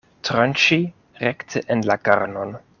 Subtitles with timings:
[0.27, 0.79] Tranĉi
[1.27, 2.61] rekte en la karnon.